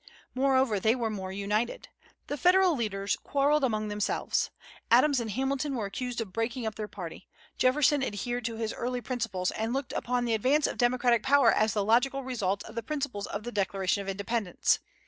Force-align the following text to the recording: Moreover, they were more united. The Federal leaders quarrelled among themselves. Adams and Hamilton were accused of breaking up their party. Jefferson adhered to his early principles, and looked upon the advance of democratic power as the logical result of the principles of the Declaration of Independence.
Moreover, 0.33 0.79
they 0.79 0.95
were 0.95 1.11
more 1.11 1.31
united. 1.31 1.87
The 2.25 2.35
Federal 2.35 2.75
leaders 2.75 3.17
quarrelled 3.17 3.63
among 3.63 3.87
themselves. 3.89 4.49
Adams 4.89 5.19
and 5.19 5.29
Hamilton 5.29 5.75
were 5.75 5.85
accused 5.85 6.19
of 6.21 6.33
breaking 6.33 6.65
up 6.65 6.73
their 6.73 6.87
party. 6.87 7.27
Jefferson 7.59 8.01
adhered 8.01 8.43
to 8.45 8.55
his 8.55 8.73
early 8.73 9.01
principles, 9.01 9.51
and 9.51 9.73
looked 9.73 9.93
upon 9.93 10.25
the 10.25 10.33
advance 10.33 10.65
of 10.65 10.79
democratic 10.79 11.21
power 11.21 11.51
as 11.51 11.75
the 11.75 11.85
logical 11.85 12.23
result 12.23 12.63
of 12.63 12.73
the 12.73 12.81
principles 12.81 13.27
of 13.27 13.43
the 13.43 13.51
Declaration 13.51 14.01
of 14.01 14.09
Independence. 14.09 14.79